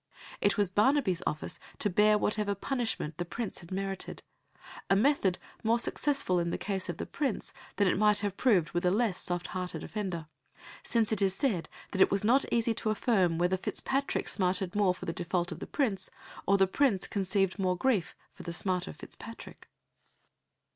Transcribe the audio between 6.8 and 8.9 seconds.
of the Prince than it might have proved with a